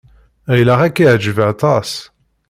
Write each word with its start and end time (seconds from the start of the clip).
Ɣileɣ 0.53 0.79
ad 0.81 0.91
k-yeɛjeb 0.95 1.37
aṭas. 1.51 1.91